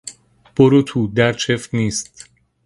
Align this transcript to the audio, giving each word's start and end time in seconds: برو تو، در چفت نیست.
برو 0.55 0.81
تو، 0.83 1.07
در 1.07 1.33
چفت 1.33 1.73
نیست. 1.73 2.29